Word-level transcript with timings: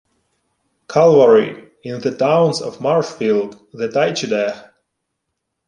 Calvary, 0.87 1.69
in 1.83 2.01
the 2.01 2.09
towns 2.17 2.59
of 2.59 2.81
Marshfield, 2.81 3.59
and 3.73 3.93
Taycheedah. 3.93 4.71